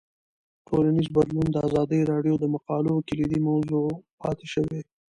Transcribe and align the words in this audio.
ټولنیز 0.67 1.07
بدلون 1.15 1.47
د 1.51 1.57
ازادي 1.67 1.99
راډیو 2.11 2.35
د 2.39 2.45
مقالو 2.55 2.93
کلیدي 3.09 3.39
موضوع 3.49 3.87
پاتې 4.21 4.45
شوی. 4.53 4.81